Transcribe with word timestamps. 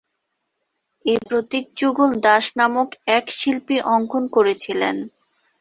এই 1.05 1.19
প্রতীক 1.27 1.65
যুগল 1.77 2.09
দাস 2.25 2.45
নামক 2.57 2.89
এক 3.17 3.25
শিল্পী 3.37 3.77
অঙ্কন 3.91 4.23
করেছিলেন। 4.35 4.95